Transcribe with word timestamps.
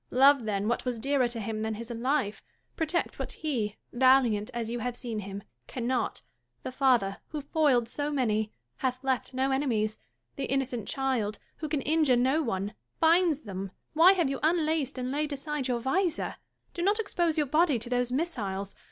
Love, 0.09 0.45
then, 0.45 0.67
what 0.67 0.83
was 0.83 0.99
dearer 0.99 1.27
to 1.27 1.39
him 1.39 1.61
than 1.61 1.75
his 1.75 1.91
life: 1.91 2.41
protect 2.75 3.19
what 3.19 3.33
he, 3.33 3.77
valiant 3.93 4.49
as 4.51 4.67
you 4.67 4.79
have 4.79 4.95
seen 4.95 5.19
him, 5.19 5.43
cannot 5.67 6.23
1 6.63 6.63
The 6.63 6.71
father, 6.71 7.17
who 7.27 7.41
foiled 7.41 7.87
so 7.87 8.11
many, 8.11 8.51
hath 8.77 9.03
left 9.03 9.31
no 9.35 9.51
enemies; 9.51 9.99
the 10.37 10.45
innocent 10.45 10.87
child, 10.87 11.37
who 11.57 11.69
can 11.69 11.81
injure 11.83 12.17
no 12.17 12.41
one, 12.41 12.73
finds 12.99 13.41
them! 13.41 13.69
Why 13.93 14.13
have 14.13 14.27
you 14.27 14.39
unlaced 14.41 14.97
and 14.97 15.11
laid 15.11 15.33
aside 15.33 15.67
your 15.67 15.79
visor? 15.79 16.37
Do 16.73 16.81
not 16.81 16.97
expose 16.97 17.37
your 17.37 17.45
body 17.45 17.77
to 17.77 17.87
those 17.91 18.11
missiles. 18.11 18.73